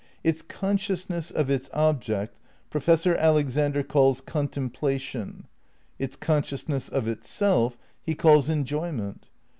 [0.23, 2.35] Its consciousness of its object
[2.71, 5.45] Professor Alexander calls "contemplation";
[5.99, 9.27] its con sciousness of itself he calls "enjoyment."